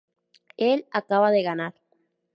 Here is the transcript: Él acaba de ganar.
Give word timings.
Él 0.57 0.87
acaba 0.89 1.29
de 1.29 1.43
ganar. 1.43 1.75